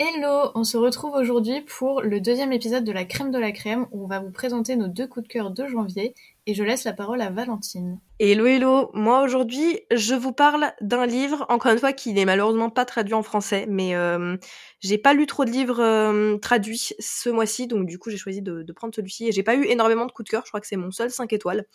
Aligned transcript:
Hello, 0.00 0.52
on 0.54 0.62
se 0.62 0.76
retrouve 0.76 1.14
aujourd'hui 1.14 1.60
pour 1.62 2.02
le 2.02 2.20
deuxième 2.20 2.52
épisode 2.52 2.84
de 2.84 2.92
la 2.92 3.04
crème 3.04 3.32
de 3.32 3.38
la 3.38 3.50
crème 3.50 3.88
où 3.90 4.04
on 4.04 4.06
va 4.06 4.20
vous 4.20 4.30
présenter 4.30 4.76
nos 4.76 4.86
deux 4.86 5.08
coups 5.08 5.26
de 5.26 5.32
cœur 5.32 5.50
de 5.50 5.66
janvier 5.66 6.14
et 6.46 6.54
je 6.54 6.62
laisse 6.62 6.84
la 6.84 6.92
parole 6.92 7.20
à 7.20 7.30
Valentine. 7.30 7.98
Hello 8.20 8.46
hello, 8.46 8.92
moi 8.94 9.22
aujourd'hui 9.22 9.80
je 9.90 10.14
vous 10.14 10.30
parle 10.30 10.72
d'un 10.80 11.04
livre, 11.04 11.46
encore 11.48 11.72
une 11.72 11.80
fois 11.80 11.92
qui 11.92 12.12
n'est 12.12 12.26
malheureusement 12.26 12.70
pas 12.70 12.84
traduit 12.84 13.14
en 13.14 13.24
français, 13.24 13.66
mais 13.68 13.96
euh, 13.96 14.36
j'ai 14.78 14.98
pas 14.98 15.14
lu 15.14 15.26
trop 15.26 15.44
de 15.44 15.50
livres 15.50 15.82
euh, 15.82 16.38
traduits 16.38 16.94
ce 17.00 17.28
mois-ci, 17.28 17.66
donc 17.66 17.84
du 17.84 17.98
coup 17.98 18.10
j'ai 18.10 18.18
choisi 18.18 18.40
de, 18.40 18.64
prendre 18.72 18.94
celui-ci 18.94 19.26
et 19.26 19.32
j'ai 19.32 19.42
pas 19.42 19.56
eu 19.56 19.64
énormément 19.64 20.06
de 20.06 20.12
coups 20.12 20.26
de 20.26 20.30
cœur, 20.30 20.42
je 20.44 20.50
crois 20.52 20.60
que 20.60 20.68
c'est 20.68 20.76
mon 20.76 20.92
seul 20.92 21.10
5 21.10 21.32
étoiles. 21.32 21.66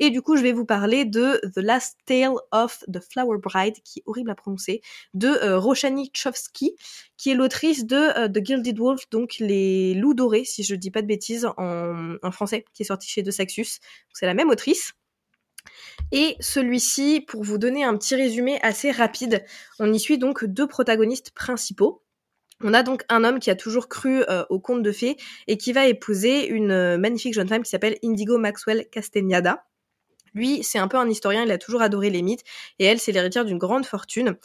Et 0.00 0.10
du 0.10 0.22
coup, 0.22 0.36
je 0.36 0.42
vais 0.42 0.52
vous 0.52 0.64
parler 0.64 1.04
de 1.04 1.40
The 1.54 1.58
Last 1.58 1.98
Tale 2.06 2.34
of 2.50 2.82
the 2.92 3.00
Flower 3.00 3.38
Bride, 3.38 3.76
qui 3.84 4.00
est 4.00 4.02
horrible 4.06 4.30
à 4.30 4.34
prononcer, 4.34 4.80
de 5.14 5.28
euh, 5.28 5.58
Roshani 5.58 6.10
Chofsky, 6.12 6.74
qui 7.16 7.30
est 7.30 7.34
l'autrice 7.34 7.84
de 7.84 7.96
euh, 7.96 8.28
The 8.28 8.44
Gilded 8.44 8.78
Wolf, 8.78 9.08
donc 9.10 9.36
Les 9.38 9.94
Loups 9.94 10.14
Dorés, 10.14 10.44
si 10.44 10.64
je 10.64 10.74
dis 10.74 10.90
pas 10.90 11.02
de 11.02 11.06
bêtises, 11.06 11.46
en, 11.58 12.16
en 12.20 12.30
français, 12.32 12.64
qui 12.72 12.82
est 12.82 12.86
sorti 12.86 13.08
chez 13.08 13.22
De 13.22 13.30
Saxus. 13.30 13.78
C'est 14.14 14.26
la 14.26 14.34
même 14.34 14.48
autrice. 14.48 14.94
Et 16.12 16.36
celui-ci, 16.40 17.20
pour 17.20 17.44
vous 17.44 17.58
donner 17.58 17.84
un 17.84 17.96
petit 17.96 18.16
résumé 18.16 18.58
assez 18.62 18.90
rapide, 18.90 19.44
on 19.78 19.92
y 19.92 20.00
suit 20.00 20.18
donc 20.18 20.44
deux 20.44 20.66
protagonistes 20.66 21.30
principaux. 21.32 22.02
On 22.62 22.74
a 22.74 22.82
donc 22.82 23.04
un 23.08 23.24
homme 23.24 23.38
qui 23.38 23.50
a 23.50 23.54
toujours 23.54 23.88
cru 23.88 24.22
euh, 24.28 24.44
au 24.50 24.60
conte 24.60 24.82
de 24.82 24.92
fées 24.92 25.16
et 25.46 25.56
qui 25.56 25.72
va 25.72 25.86
épouser 25.86 26.46
une 26.46 26.72
euh, 26.72 26.98
magnifique 26.98 27.32
jeune 27.32 27.48
femme 27.48 27.62
qui 27.62 27.70
s'appelle 27.70 27.96
Indigo 28.02 28.38
Maxwell 28.38 28.86
Castagnada. 28.90 29.64
Lui, 30.34 30.62
c'est 30.62 30.78
un 30.78 30.88
peu 30.88 30.96
un 30.96 31.08
historien, 31.08 31.44
il 31.44 31.50
a 31.50 31.58
toujours 31.58 31.82
adoré 31.82 32.10
les 32.10 32.22
mythes, 32.22 32.44
et 32.78 32.84
elle, 32.84 32.98
c'est 33.00 33.12
l'héritière 33.12 33.44
d'une 33.44 33.58
grande 33.58 33.86
fortune. 33.86 34.36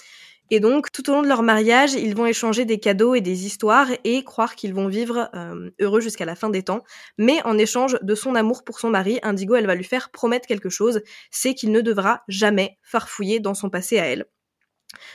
Et 0.51 0.59
donc, 0.59 0.91
tout 0.91 1.09
au 1.09 1.13
long 1.13 1.23
de 1.23 1.27
leur 1.27 1.41
mariage, 1.41 1.93
ils 1.93 2.15
vont 2.15 2.27
échanger 2.27 2.65
des 2.65 2.79
cadeaux 2.79 3.15
et 3.15 3.21
des 3.21 3.47
histoires 3.47 3.87
et 4.03 4.23
croire 4.23 4.55
qu'ils 4.55 4.75
vont 4.75 4.87
vivre 4.87 5.29
euh, 5.33 5.71
heureux 5.79 6.01
jusqu'à 6.01 6.25
la 6.25 6.35
fin 6.35 6.49
des 6.49 6.61
temps. 6.61 6.83
Mais 7.17 7.41
en 7.45 7.57
échange 7.57 7.97
de 8.01 8.15
son 8.15 8.35
amour 8.35 8.63
pour 8.63 8.79
son 8.79 8.91
mari, 8.91 9.19
Indigo, 9.23 9.55
elle 9.55 9.65
va 9.65 9.73
lui 9.73 9.83
faire 9.83 10.11
promettre 10.11 10.47
quelque 10.47 10.69
chose, 10.69 11.01
c'est 11.31 11.55
qu'il 11.55 11.71
ne 11.71 11.81
devra 11.81 12.21
jamais 12.27 12.77
farfouiller 12.83 13.39
dans 13.39 13.55
son 13.55 13.69
passé 13.71 13.97
à 13.97 14.05
elle. 14.05 14.25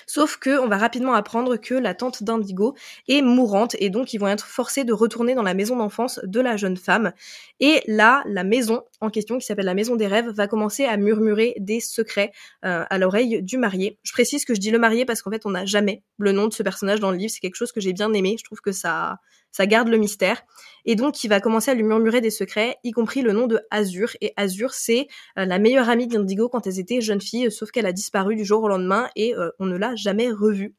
Sauf 0.06 0.36
que 0.36 0.58
on 0.58 0.68
va 0.68 0.76
rapidement 0.76 1.14
apprendre 1.14 1.56
que 1.56 1.74
la 1.74 1.94
tante 1.94 2.22
d'Indigo 2.22 2.74
est 3.08 3.22
mourante 3.22 3.76
et 3.78 3.88
donc 3.88 4.12
ils 4.12 4.18
vont 4.18 4.28
être 4.28 4.46
forcés 4.46 4.84
de 4.84 4.92
retourner 4.92 5.34
dans 5.34 5.42
la 5.42 5.54
maison 5.54 5.76
d'enfance 5.76 6.20
de 6.24 6.40
la 6.40 6.56
jeune 6.56 6.76
femme. 6.76 7.12
Et 7.60 7.82
là, 7.86 8.22
la 8.26 8.44
maison 8.44 8.82
en 9.00 9.10
question, 9.10 9.38
qui 9.38 9.46
s'appelle 9.46 9.66
la 9.66 9.74
maison 9.74 9.96
des 9.96 10.06
rêves, 10.06 10.28
va 10.30 10.46
commencer 10.46 10.84
à 10.84 10.96
murmurer 10.96 11.54
des 11.58 11.80
secrets 11.80 12.32
euh, 12.64 12.84
à 12.88 12.98
l'oreille 12.98 13.42
du 13.42 13.58
marié. 13.58 13.98
Je 14.02 14.12
précise 14.12 14.44
que 14.44 14.54
je 14.54 14.60
dis 14.60 14.70
le 14.70 14.78
marié 14.78 15.04
parce 15.04 15.22
qu'en 15.22 15.30
fait 15.30 15.46
on 15.46 15.50
n'a 15.50 15.64
jamais 15.64 16.02
le 16.18 16.32
nom 16.32 16.46
de 16.48 16.52
ce 16.52 16.62
personnage 16.62 17.00
dans 17.00 17.10
le 17.10 17.16
livre. 17.16 17.30
C'est 17.30 17.40
quelque 17.40 17.56
chose 17.56 17.72
que 17.72 17.80
j'ai 17.80 17.92
bien 17.92 18.12
aimé. 18.12 18.36
Je 18.38 18.44
trouve 18.44 18.60
que 18.60 18.72
ça 18.72 19.18
ça 19.52 19.66
garde 19.66 19.88
le 19.88 19.98
mystère. 19.98 20.42
Et 20.84 20.94
donc, 20.94 21.24
il 21.24 21.28
va 21.28 21.40
commencer 21.40 21.70
à 21.70 21.74
lui 21.74 21.82
murmurer 21.82 22.20
des 22.20 22.30
secrets, 22.30 22.76
y 22.84 22.92
compris 22.92 23.22
le 23.22 23.32
nom 23.32 23.46
de 23.46 23.60
Azur. 23.70 24.10
Et 24.20 24.32
Azur, 24.36 24.72
c'est 24.74 25.08
euh, 25.38 25.44
la 25.44 25.58
meilleure 25.58 25.88
amie 25.88 26.06
d'Indigo 26.06 26.48
quand 26.48 26.66
elles 26.66 26.78
étaient 26.78 27.00
jeunes 27.00 27.20
filles, 27.20 27.50
sauf 27.50 27.70
qu'elle 27.70 27.86
a 27.86 27.92
disparu 27.92 28.36
du 28.36 28.44
jour 28.44 28.62
au 28.62 28.68
lendemain 28.68 29.08
et 29.16 29.34
euh, 29.34 29.50
on 29.58 29.66
ne 29.66 29.76
l'a 29.76 29.94
jamais 29.96 30.30
revue. 30.30 30.74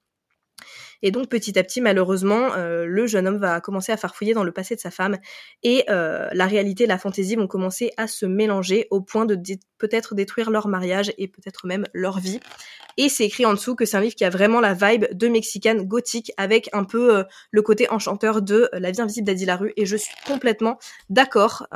Et 1.02 1.12
donc 1.12 1.30
petit 1.30 1.58
à 1.58 1.64
petit, 1.64 1.82
malheureusement, 1.82 2.54
euh, 2.54 2.86
le 2.86 3.08
jeune 3.08 3.28
homme 3.28 3.38
va 3.38 3.62
commencer 3.62 3.92
à 3.92 3.98
farfouiller 3.98 4.34
dans 4.34 4.44
le 4.44 4.52
passé 4.52 4.76
de 4.76 4.80
sa 4.80 4.92
femme 4.92 5.18
et 5.64 5.86
euh, 5.90 6.28
la 6.34 6.46
réalité 6.46 6.84
et 6.84 6.88
la 6.88 6.98
fantaisie 6.98 7.36
vont 7.36 7.48
commencer 7.48 7.92
à 7.98 8.08
se 8.08 8.26
mélanger 8.26 8.88
au 8.92 9.02
point 9.02 9.26
de 9.26 9.38
peut-être 9.78 10.14
détruire 10.14 10.52
leur 10.52 10.68
mariage 10.68 11.12
et 11.18 11.28
peut-être 11.28 11.66
même 11.66 11.86
leur 11.94 12.20
vie. 12.20 12.40
Et 12.98 13.10
c'est 13.10 13.26
écrit 13.26 13.46
en 13.46 13.54
dessous 13.54 13.76
que 13.76 13.86
c'est 13.86 13.98
un 13.98 14.02
livre 14.02 14.16
qui 14.16 14.26
a 14.26 14.30
vraiment 14.30 14.60
la 14.60 14.74
vibe 14.74 15.06
de 15.12 15.28
mexicaine 15.28 15.88
gothique 15.88 16.32
avec 16.38 16.70
un 16.74 16.84
peu 16.84 17.18
euh, 17.18 17.24
le 17.52 17.62
côté 17.62 17.90
enchanteur 17.90 18.42
de 18.42 18.70
La 18.74 18.92
vie 18.92 19.02
invisible 19.02 19.26
d'Adi 19.26 19.46
Larue 19.46 19.74
et 19.78 19.86
je 19.86 19.96
suis 19.96 20.14
complètement 20.28 20.78
d'accord. 21.10 21.68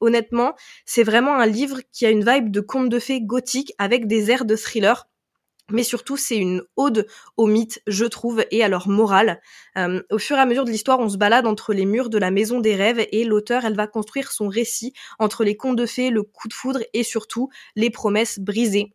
honnêtement, 0.00 0.54
c'est 0.84 1.04
vraiment 1.04 1.36
un 1.36 1.46
livre 1.46 1.80
qui 1.92 2.06
a 2.06 2.10
une 2.10 2.24
vibe 2.24 2.50
de 2.50 2.60
conte 2.60 2.88
de 2.88 2.98
fées 2.98 3.20
gothique 3.20 3.72
avec 3.78 4.06
des 4.06 4.30
airs 4.30 4.44
de 4.44 4.56
thriller 4.56 5.06
mais 5.70 5.82
surtout 5.82 6.16
c'est 6.16 6.36
une 6.36 6.62
ode 6.76 7.06
aux 7.36 7.46
mythes, 7.46 7.80
je 7.86 8.04
trouve, 8.04 8.44
et 8.50 8.62
à 8.62 8.68
leur 8.68 8.88
morale. 8.88 9.40
Euh, 9.78 10.02
au 10.10 10.18
fur 10.18 10.36
et 10.36 10.40
à 10.40 10.46
mesure 10.46 10.64
de 10.64 10.70
l'histoire, 10.70 11.00
on 11.00 11.08
se 11.08 11.16
balade 11.16 11.46
entre 11.46 11.72
les 11.72 11.86
murs 11.86 12.10
de 12.10 12.18
la 12.18 12.30
maison 12.30 12.60
des 12.60 12.74
rêves 12.74 13.06
et 13.12 13.24
l'auteur, 13.24 13.64
elle 13.64 13.76
va 13.76 13.86
construire 13.86 14.32
son 14.32 14.48
récit 14.48 14.92
entre 15.18 15.44
les 15.44 15.56
contes 15.56 15.76
de 15.76 15.86
fées, 15.86 16.10
le 16.10 16.22
coup 16.22 16.48
de 16.48 16.54
foudre 16.54 16.80
et 16.92 17.02
surtout 17.02 17.48
les 17.76 17.90
promesses 17.90 18.38
brisées. 18.38 18.92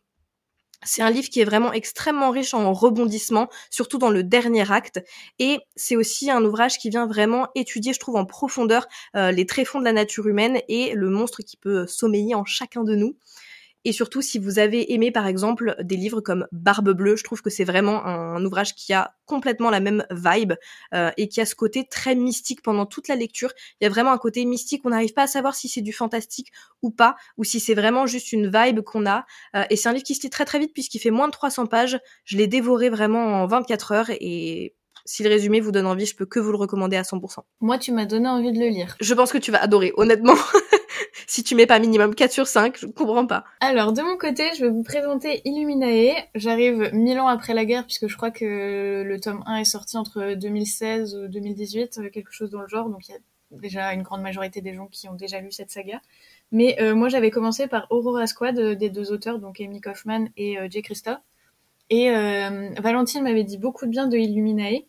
C'est 0.84 1.02
un 1.02 1.10
livre 1.10 1.28
qui 1.30 1.42
est 1.42 1.46
vraiment 1.46 1.74
extrêmement 1.74 2.32
riche 2.32 2.54
en 2.54 2.72
rebondissements, 2.72 3.50
surtout 3.70 3.98
dans 3.98 4.10
le 4.10 4.24
dernier 4.24 4.72
acte. 4.72 5.02
Et 5.38 5.58
c'est 5.76 5.98
aussi 5.98 6.32
un 6.32 6.44
ouvrage 6.46 6.78
qui 6.78 6.90
vient 6.90 7.06
vraiment 7.06 7.50
étudier, 7.54 7.92
je 7.92 8.00
trouve, 8.00 8.16
en 8.16 8.26
profondeur 8.26 8.88
euh, 9.18 9.32
les 9.32 9.46
tréfonds 9.46 9.80
de 9.80 9.84
la 9.84 9.92
nature 9.92 10.28
humaine 10.28 10.62
et 10.70 10.94
le 10.94 11.10
monstre 11.10 11.42
qui 11.42 11.58
peut 11.58 11.86
sommeiller 11.86 12.34
en 12.34 12.46
chacun 12.46 12.86
de 12.86 12.96
nous. 12.96 13.18
Et 13.86 13.94
surtout, 13.94 14.22
si 14.22 14.40
vous 14.40 14.60
avez 14.60 14.94
aimé, 14.94 15.12
par 15.12 15.26
exemple, 15.26 15.76
des 15.82 15.96
livres 15.96 16.22
comme 16.22 16.48
Barbe 16.52 16.92
Bleue, 16.92 17.16
je 17.16 17.24
trouve 17.24 17.42
que 17.42 17.50
c'est 17.50 17.64
vraiment 17.64 18.06
un, 18.06 18.44
ouvrage 18.44 18.76
qui 18.76 18.94
a 18.94 19.14
complètement 19.26 19.70
la 19.70 19.80
même 19.80 20.06
vibe 20.12 20.54
euh, 20.94 21.12
et 21.18 21.28
qui 21.28 21.40
a 21.40 21.46
ce 21.46 21.56
côté 21.56 21.88
très 21.88 22.16
mystique 22.16 22.62
pendant 22.62 22.86
toute 22.86 23.08
la 23.08 23.16
lecture. 23.16 23.52
Il 23.80 23.86
y 23.86 23.88
a 23.88 23.90
vraiment 23.90 24.12
un 24.12 24.18
côté 24.18 24.44
mystique, 24.46 24.82
on 24.86 24.90
n'arrive 24.90 25.14
pas 25.14 25.24
à 25.24 25.28
savoir 25.28 25.56
si 25.56 25.70
c'est 25.70 25.82
du 25.82 25.94
fantastique 25.94 26.52
ou 26.82 26.92
pas, 26.92 27.16
ou 27.38 27.44
si 27.44 27.60
c'est 27.60 27.74
vraiment 27.74 28.06
juste 28.06 28.32
une 28.32 28.50
vibe 28.50 28.82
qu'on 28.82 29.06
a. 29.06 29.26
Euh, 29.56 29.64
et 29.70 29.76
c'est 29.76 29.90
un 29.90 29.94
livre 29.94 30.06
qui 30.06 30.16
se 30.16 30.22
lit 30.24 30.30
très 30.30 30.46
très 30.46 30.60
vite 30.60 30.74
puisqu'il 30.74 31.00
fait 31.00 31.12
moins 31.12 31.28
de 31.28 31.34
300 31.34 31.68
pages. 31.68 32.00
Je 32.26 32.38
l'ai 32.38 32.48
dévoré 32.48 32.90
vraiment 32.90 33.42
en 33.42 33.48
24 33.48 33.92
heures 33.92 34.10
et 34.10 34.76
si 35.06 35.24
le 35.24 35.30
résumé 35.30 35.60
vous 35.60 35.72
donne 35.72 35.88
envie, 35.88 36.06
je 36.06 36.16
peux 36.16 36.26
que 36.26 36.40
vous 36.40 36.52
le 36.52 36.58
recommander 36.58 36.98
à 36.98 37.02
100%. 37.02 37.40
Moi, 37.62 37.78
tu 37.78 37.92
m'as 37.92 38.06
donné 38.06 38.28
envie 38.28 38.52
de 38.52 38.60
le 38.60 38.68
lire. 38.68 38.96
Je 39.00 39.14
pense 39.14 39.32
que 39.32 39.38
tu 39.38 39.52
vas 39.52 39.62
adorer, 39.62 39.92
honnêtement. 39.98 40.36
si 41.28 41.44
tu 41.44 41.56
mets 41.56 41.66
pas 41.66 41.80
minimum 41.80 42.16
4 42.16 42.32
sur 42.32 42.48
5, 42.48 42.78
je 42.80 42.86
comprends 42.88 43.26
pas. 43.26 43.46
Alors, 43.60 43.94
de 43.94 44.02
mon 44.02 44.18
côté, 44.18 44.44
je 44.58 44.66
vais 44.66 44.72
vous 44.72 44.84
présenter 44.84 45.42
Illuminae. 45.46 46.14
J'arrive 46.36 46.90
mille 46.94 47.20
ans 47.20 47.28
après 47.28 47.54
la 47.54 47.66
guerre, 47.66 47.86
puisque 47.86 48.08
je 48.08 48.16
crois 48.16 48.32
que 48.32 49.04
le 49.06 49.20
tome 49.20 49.44
1 49.46 49.58
est 49.58 49.66
sorti 49.66 49.98
entre 49.98 50.34
2016 50.36 51.16
et 51.26 51.28
2018, 51.30 52.12
quelque 52.12 52.32
chose 52.32 52.50
dans 52.50 52.62
le 52.62 52.68
genre, 52.68 52.90
donc 52.90 53.08
il 53.08 53.12
y 53.12 53.16
a 53.16 53.20
déjà 53.52 53.94
une 53.94 54.04
grande 54.04 54.22
majorité 54.22 54.62
des 54.62 54.74
gens 54.74 54.88
qui 54.88 55.08
ont 55.10 55.16
déjà 55.16 55.40
lu 55.40 55.52
cette 55.52 55.72
saga. 55.72 56.02
Mais 56.52 56.82
euh, 56.82 56.96
moi, 56.96 57.10
j'avais 57.10 57.32
commencé 57.32 57.68
par 57.68 57.88
Aurora 57.92 58.28
Squad 58.28 58.58
euh, 58.60 58.76
des 58.76 58.90
deux 58.90 59.12
auteurs, 59.12 59.40
donc 59.40 59.62
Amy 59.62 59.82
Kaufman 59.82 60.28
et 60.38 60.58
euh, 60.58 60.68
Jay 60.70 60.82
Christa. 60.82 61.22
Et 61.92 62.12
Valentine 62.80 63.24
m'avait 63.24 63.44
dit 63.44 63.58
beaucoup 63.58 63.88
de 63.88 63.90
bien 63.90 64.06
de 64.06 64.16
Illuminae. 64.16 64.84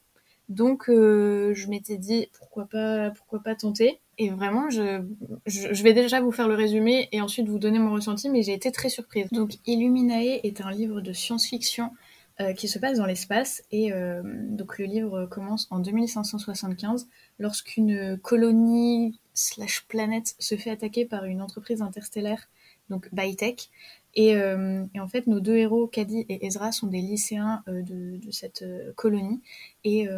Donc 0.50 0.84
je 0.88 1.70
m'étais 1.70 1.96
dit 1.96 2.28
pourquoi 2.38 2.66
pas 2.66 3.08
pourquoi 3.12 3.42
pas 3.42 3.54
tenter. 3.54 4.02
Et 4.22 4.28
vraiment, 4.28 4.68
je, 4.68 5.02
je, 5.46 5.82
vais 5.82 5.94
déjà 5.94 6.20
vous 6.20 6.30
faire 6.30 6.46
le 6.46 6.54
résumé 6.54 7.08
et 7.10 7.22
ensuite 7.22 7.48
vous 7.48 7.58
donner 7.58 7.78
mon 7.78 7.90
ressenti, 7.90 8.28
mais 8.28 8.42
j'ai 8.42 8.52
été 8.52 8.70
très 8.70 8.90
surprise. 8.90 9.26
Donc, 9.32 9.54
Illuminae 9.64 10.40
est 10.42 10.60
un 10.60 10.70
livre 10.70 11.00
de 11.00 11.14
science-fiction 11.14 11.90
euh, 12.38 12.52
qui 12.52 12.68
se 12.68 12.78
passe 12.78 12.98
dans 12.98 13.06
l'espace 13.06 13.62
et 13.70 13.94
euh, 13.94 14.20
donc 14.24 14.78
le 14.78 14.84
livre 14.84 15.24
commence 15.24 15.68
en 15.70 15.78
2575 15.78 17.08
lorsqu'une 17.38 18.18
colonie 18.18 19.18
slash 19.32 19.86
planète 19.88 20.34
se 20.38 20.54
fait 20.54 20.70
attaquer 20.70 21.06
par 21.06 21.24
une 21.24 21.40
entreprise 21.40 21.80
interstellaire, 21.80 22.50
donc 22.90 23.08
Bytech, 23.14 23.70
euh, 24.18 24.84
et, 24.94 25.00
en 25.00 25.08
fait, 25.08 25.26
nos 25.26 25.40
deux 25.40 25.56
héros, 25.56 25.86
Caddy 25.86 26.26
et 26.28 26.46
Ezra, 26.46 26.72
sont 26.72 26.88
des 26.88 27.00
lycéens 27.00 27.62
euh, 27.68 27.82
de, 27.82 28.30
cette 28.30 28.62
euh, 28.62 28.92
colonie 28.94 29.40
et 29.84 30.08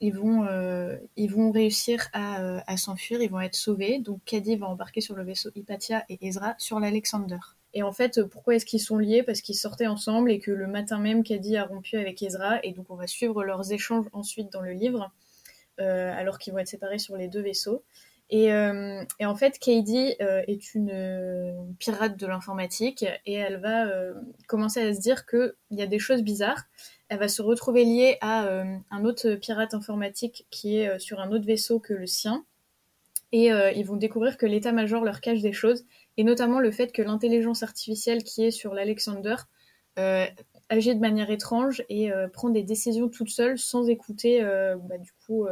ils, 0.00 0.14
vont, 0.14 0.46
ils 1.16 1.30
vont 1.30 1.50
réussir 1.50 2.08
à, 2.12 2.76
s'enfuir, 2.76 3.20
ils 3.22 3.30
vont 3.30 3.40
être 3.40 3.54
sauvés. 3.54 3.98
Donc 3.98 4.20
Caddy 4.24 4.56
va 4.56 4.66
embarquer 4.66 5.00
sur 5.00 5.14
le 5.14 5.22
vaisseau 5.22 5.50
Hypatia 5.54 6.04
et 6.08 6.26
Ezra 6.26 6.54
sur 6.58 6.80
l'Alexander. 6.80 7.38
Et 7.74 7.82
en 7.82 7.92
fait, 7.92 8.22
pourquoi 8.24 8.54
est-ce 8.54 8.64
qu'ils 8.64 8.80
sont 8.80 8.98
liés? 8.98 9.22
Parce 9.22 9.40
qu'ils 9.40 9.56
sortaient 9.56 9.86
ensemble 9.86 10.30
et 10.30 10.38
que 10.38 10.50
le 10.50 10.66
matin 10.66 10.98
même, 10.98 11.22
Caddy 11.22 11.56
a 11.56 11.64
rompu 11.64 11.96
avec 11.96 12.22
Ezra. 12.22 12.60
Et 12.62 12.72
donc 12.72 12.86
on 12.88 12.94
va 12.94 13.06
suivre 13.06 13.44
leurs 13.44 13.72
échanges 13.72 14.06
ensuite 14.12 14.50
dans 14.52 14.62
le 14.62 14.72
livre, 14.72 15.12
alors 15.78 16.38
qu'ils 16.38 16.52
vont 16.52 16.60
être 16.60 16.68
séparés 16.68 16.98
sur 16.98 17.16
les 17.16 17.28
deux 17.28 17.42
vaisseaux. 17.42 17.82
Euh, 18.32 19.04
et, 19.20 19.26
en 19.26 19.34
fait, 19.34 19.58
Katie 19.58 20.14
euh, 20.20 20.42
est 20.48 20.74
une 20.74 20.90
euh, 20.92 21.52
pirate 21.78 22.16
de 22.16 22.26
l'informatique 22.26 23.04
et 23.26 23.34
elle 23.34 23.60
va 23.60 23.86
commencer 24.48 24.80
à 24.80 24.94
se 24.94 25.00
dire 25.00 25.26
qu'il 25.26 25.52
y 25.70 25.82
a 25.82 25.86
des 25.86 25.98
choses 25.98 26.22
bizarres. 26.22 26.64
Elle 27.08 27.18
va 27.18 27.28
se 27.28 27.42
retrouver 27.42 27.84
liée 27.84 28.16
à 28.20 28.48
un 28.90 29.04
autre 29.04 29.34
pirate 29.34 29.74
informatique 29.74 30.46
qui 30.50 30.78
est 30.78 30.98
sur 30.98 31.20
un 31.20 31.30
autre 31.30 31.44
vaisseau 31.44 31.78
que 31.78 31.92
le 31.92 32.06
sien. 32.06 32.44
Et 33.30 33.48
ils 33.48 33.84
vont 33.84 33.96
découvrir 33.96 34.36
que 34.36 34.46
l'état-major 34.46 35.04
leur 35.04 35.20
cache 35.20 35.42
des 35.42 35.52
choses, 35.52 35.84
et 36.16 36.24
notamment 36.24 36.60
le 36.60 36.70
fait 36.70 36.92
que 36.92 37.02
l'intelligence 37.02 37.62
artificielle 37.62 38.24
qui 38.24 38.44
est 38.44 38.50
sur 38.50 38.74
l'Alexander 38.74 39.36
agit 40.68 40.94
de 40.94 41.00
manière 41.00 41.30
étrange 41.30 41.84
et 41.88 42.10
prend 42.32 42.48
des 42.48 42.62
décisions 42.62 43.08
toute 43.08 43.28
seule 43.28 43.58
sans 43.58 43.88
écouter 43.88 44.40
bah, 44.42 44.98
du 44.98 45.12
coup 45.26 45.46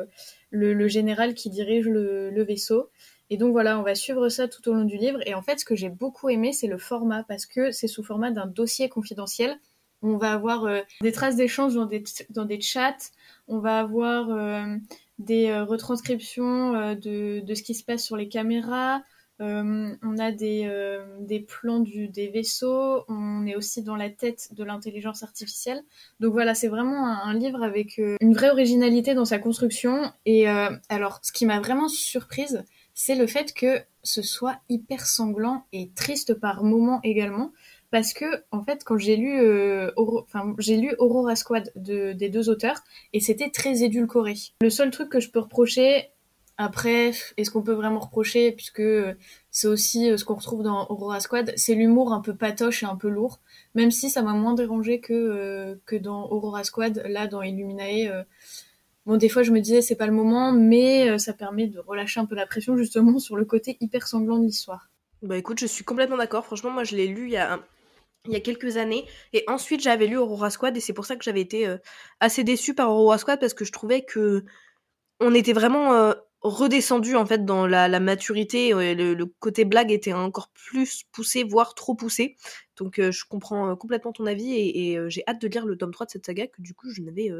le, 0.50 0.88
général 0.88 1.34
qui 1.34 1.50
dirige 1.50 1.86
le, 1.86 2.42
vaisseau. 2.42 2.90
Et 3.30 3.36
donc 3.36 3.52
voilà, 3.52 3.78
on 3.78 3.82
va 3.82 3.94
suivre 3.94 4.28
ça 4.28 4.48
tout 4.48 4.68
au 4.68 4.74
long 4.74 4.84
du 4.84 4.96
livre. 4.96 5.18
Et 5.26 5.34
en 5.34 5.42
fait, 5.42 5.60
ce 5.60 5.64
que 5.64 5.74
j'ai 5.74 5.88
beaucoup 5.88 6.28
aimé, 6.28 6.52
c'est 6.52 6.66
le 6.66 6.78
format, 6.78 7.24
parce 7.24 7.46
que 7.46 7.70
c'est 7.70 7.88
sous 7.88 8.02
format 8.02 8.30
d'un 8.30 8.46
dossier 8.46 8.88
confidentiel. 8.88 9.58
On 10.02 10.16
va 10.16 10.32
avoir 10.32 10.68
des 11.00 11.12
traces 11.12 11.36
d'échanges 11.36 11.74
dans 11.74 11.86
des, 11.86 12.02
dans 12.30 12.44
des 12.44 12.60
chats, 12.60 12.96
on 13.48 13.58
va 13.58 13.78
avoir 13.78 14.28
des 15.18 15.56
retranscriptions 15.60 16.94
de, 16.94 17.40
de 17.40 17.54
ce 17.54 17.62
qui 17.62 17.74
se 17.74 17.84
passe 17.84 18.04
sur 18.04 18.16
les 18.16 18.28
caméras, 18.28 19.02
euh, 19.42 19.94
on 20.02 20.18
a 20.18 20.30
des, 20.30 20.66
euh, 20.66 21.04
des 21.20 21.40
plans 21.40 21.80
du, 21.80 22.06
des 22.06 22.28
vaisseaux, 22.28 23.04
on 23.08 23.44
est 23.46 23.56
aussi 23.56 23.82
dans 23.82 23.96
la 23.96 24.08
tête 24.08 24.50
de 24.52 24.62
l'intelligence 24.62 25.24
artificielle. 25.24 25.82
Donc 26.20 26.32
voilà, 26.32 26.54
c'est 26.54 26.68
vraiment 26.68 27.06
un, 27.06 27.34
livre 27.34 27.62
avec 27.62 27.98
euh, 27.98 28.16
une 28.20 28.34
vraie 28.34 28.50
originalité 28.50 29.14
dans 29.14 29.24
sa 29.24 29.38
construction. 29.38 30.12
Et 30.26 30.46
alors, 30.88 31.18
ce 31.22 31.32
qui 31.32 31.44
m'a 31.46 31.60
vraiment 31.60 31.88
surprise, 31.88 32.64
c'est 32.94 33.16
le 33.16 33.26
fait 33.26 33.52
que 33.52 33.80
ce 34.04 34.22
soit 34.22 34.58
hyper 34.68 35.06
sanglant 35.06 35.64
et 35.72 35.90
triste 35.94 36.34
par 36.34 36.62
moments 36.62 37.00
également. 37.02 37.52
Parce 37.90 38.14
que, 38.14 38.24
en 38.52 38.64
fait, 38.64 38.84
quand 38.84 38.96
j'ai 38.96 39.16
lu, 39.16 39.38
lu 39.38 40.94
Aurora 40.98 41.36
Squad 41.36 41.72
de, 41.76 42.12
des 42.12 42.30
deux 42.30 42.48
auteurs, 42.48 42.80
et 43.12 43.20
c'était 43.20 43.50
très 43.50 43.82
édulcoré. 43.82 44.34
Le 44.62 44.70
seul 44.70 44.90
truc 44.90 45.10
que 45.10 45.20
je 45.20 45.30
peux 45.30 45.40
reprocher, 45.40 46.12
après, 46.62 47.12
est-ce 47.36 47.50
qu'on 47.50 47.62
peut 47.62 47.72
vraiment 47.72 48.00
reprocher, 48.00 48.52
puisque 48.52 48.80
euh, 48.80 49.14
c'est 49.50 49.66
aussi 49.66 50.10
euh, 50.10 50.16
ce 50.16 50.24
qu'on 50.24 50.34
retrouve 50.34 50.62
dans 50.62 50.86
Aurora 50.88 51.20
Squad, 51.20 51.52
c'est 51.56 51.74
l'humour 51.74 52.12
un 52.12 52.20
peu 52.20 52.34
patoche 52.34 52.82
et 52.82 52.86
un 52.86 52.96
peu 52.96 53.08
lourd, 53.08 53.40
même 53.74 53.90
si 53.90 54.10
ça 54.10 54.22
m'a 54.22 54.32
moins 54.32 54.54
dérangé 54.54 55.00
que, 55.00 55.12
euh, 55.12 55.74
que 55.84 55.96
dans 55.96 56.30
Aurora 56.30 56.64
Squad, 56.64 57.02
là 57.06 57.26
dans 57.26 57.42
Illuminae. 57.42 58.24
bon, 59.06 59.16
des 59.16 59.28
fois 59.28 59.42
je 59.42 59.50
me 59.50 59.60
disais 59.60 59.82
c'est 59.82 59.96
pas 59.96 60.06
le 60.06 60.12
moment, 60.12 60.52
mais 60.52 61.18
ça 61.18 61.32
permet 61.32 61.66
de 61.66 61.80
relâcher 61.80 62.20
un 62.20 62.26
peu 62.26 62.34
la 62.34 62.46
pression 62.46 62.76
justement 62.76 63.18
sur 63.18 63.36
le 63.36 63.44
côté 63.44 63.76
hyper 63.80 64.06
sanglant 64.06 64.38
de 64.38 64.44
l'histoire. 64.46 64.88
Bah 65.22 65.36
écoute, 65.36 65.60
je 65.60 65.66
suis 65.66 65.84
complètement 65.84 66.16
d'accord. 66.16 66.44
Franchement, 66.46 66.70
moi 66.70 66.84
je 66.84 66.96
l'ai 66.96 67.06
lu 67.06 67.26
il 67.26 67.32
y 67.32 67.36
a 67.36 67.60
il 68.26 68.32
y 68.32 68.36
a 68.36 68.40
quelques 68.40 68.76
années. 68.76 69.04
Et 69.32 69.42
ensuite, 69.48 69.80
j'avais 69.82 70.06
lu 70.06 70.16
Aurora 70.16 70.50
Squad 70.50 70.76
et 70.76 70.80
c'est 70.80 70.92
pour 70.92 71.06
ça 71.06 71.16
que 71.16 71.24
j'avais 71.24 71.40
été 71.40 71.76
assez 72.20 72.44
déçue 72.44 72.74
par 72.74 72.90
Aurora 72.90 73.18
Squad 73.18 73.40
parce 73.40 73.54
que 73.54 73.64
je 73.64 73.72
trouvais 73.72 74.02
que 74.02 74.44
on 75.20 75.34
était 75.34 75.52
vraiment 75.52 76.14
redescendu 76.42 77.16
en 77.16 77.26
fait 77.26 77.44
dans 77.44 77.66
la, 77.66 78.00
maturité 78.00 78.72
le, 78.72 79.24
côté 79.24 79.64
blague 79.64 79.92
était 79.92 80.12
encore 80.12 80.50
plus 80.50 81.04
poussé 81.12 81.44
voire 81.44 81.74
trop 81.74 81.94
poussé. 81.94 82.36
Donc 82.76 82.98
euh, 82.98 83.10
je 83.10 83.24
comprends 83.24 83.70
euh, 83.70 83.74
complètement 83.76 84.12
ton 84.12 84.26
avis 84.26 84.52
et, 84.54 84.98
euh, 84.98 85.08
j'ai 85.08 85.22
hâte 85.28 85.40
de 85.40 85.48
lire 85.48 85.66
le 85.66 85.76
tome 85.76 85.92
3 85.92 86.06
de 86.06 86.10
cette 86.10 86.26
saga 86.26 86.46
que 86.46 86.60
du 86.60 86.74
coup 86.74 86.90
je 86.90 87.02
n'avais 87.02 87.30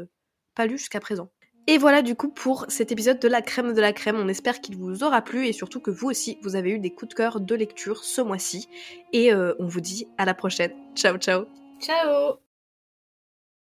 pas 0.55 0.65
lu 0.65 0.77
jusqu'à 0.77 0.99
présent. 0.99 1.29
Et 1.67 1.77
voilà 1.77 2.01
du 2.01 2.15
coup 2.15 2.29
pour 2.29 2.65
cet 2.67 2.91
épisode 2.91 3.19
de 3.19 3.27
la 3.27 3.41
crème 3.41 3.73
de 3.73 3.81
la 3.81 3.93
crème. 3.93 4.17
On 4.17 4.27
espère 4.27 4.61
qu'il 4.61 4.77
vous 4.77 5.03
aura 5.03 5.21
plu 5.21 5.47
et 5.47 5.53
surtout 5.53 5.79
que 5.79 5.91
vous 5.91 6.09
aussi 6.09 6.37
vous 6.41 6.55
avez 6.55 6.71
eu 6.71 6.79
des 6.79 6.93
coups 6.93 7.09
de 7.09 7.15
cœur 7.15 7.39
de 7.39 7.55
lecture 7.55 8.03
ce 8.03 8.21
mois-ci. 8.21 8.67
Et 9.13 9.33
on 9.33 9.65
vous 9.65 9.81
dit 9.81 10.07
à 10.17 10.25
la 10.25 10.33
prochaine. 10.33 10.73
Ciao 10.95 11.17
ciao. 11.17 11.45
Ciao 11.79 12.52